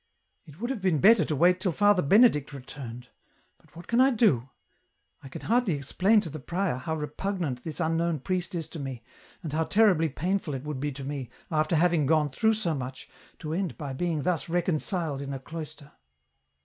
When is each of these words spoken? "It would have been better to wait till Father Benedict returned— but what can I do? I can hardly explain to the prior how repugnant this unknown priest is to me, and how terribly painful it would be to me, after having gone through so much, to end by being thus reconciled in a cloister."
"It 0.47 0.59
would 0.59 0.71
have 0.71 0.81
been 0.81 0.97
better 0.97 1.23
to 1.25 1.35
wait 1.35 1.59
till 1.59 1.71
Father 1.71 2.01
Benedict 2.01 2.53
returned— 2.53 3.09
but 3.59 3.75
what 3.75 3.85
can 3.87 4.01
I 4.01 4.09
do? 4.09 4.49
I 5.21 5.27
can 5.29 5.41
hardly 5.43 5.75
explain 5.75 6.21
to 6.21 6.29
the 6.31 6.39
prior 6.39 6.77
how 6.77 6.95
repugnant 6.95 7.63
this 7.63 7.79
unknown 7.79 8.21
priest 8.21 8.55
is 8.55 8.67
to 8.69 8.79
me, 8.79 9.03
and 9.43 9.53
how 9.53 9.63
terribly 9.65 10.09
painful 10.09 10.55
it 10.55 10.63
would 10.63 10.79
be 10.79 10.91
to 10.91 11.03
me, 11.03 11.29
after 11.51 11.75
having 11.75 12.07
gone 12.07 12.31
through 12.31 12.55
so 12.55 12.73
much, 12.73 13.07
to 13.37 13.53
end 13.53 13.77
by 13.77 13.93
being 13.93 14.23
thus 14.23 14.49
reconciled 14.49 15.21
in 15.21 15.33
a 15.33 15.39
cloister." 15.39 15.91